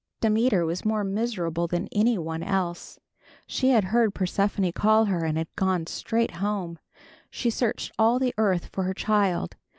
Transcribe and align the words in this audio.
Demeter 0.19 0.65
was 0.65 0.83
more 0.83 1.03
miserable 1.03 1.67
than 1.67 1.87
any 1.91 2.17
one 2.17 2.41
else. 2.41 2.99
She 3.45 3.69
had 3.69 3.83
heard 3.83 4.15
Persephone 4.15 4.71
call 4.71 5.05
her, 5.05 5.23
and 5.25 5.37
had 5.37 5.55
gone 5.55 5.85
straight 5.85 6.31
home. 6.37 6.79
She 7.29 7.51
searched 7.51 7.91
all 7.99 8.17
the 8.17 8.33
earth 8.35 8.69
for 8.73 8.85
her 8.85 8.95
child. 8.95 9.57